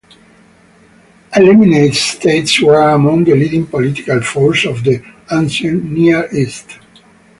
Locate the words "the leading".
3.23-3.67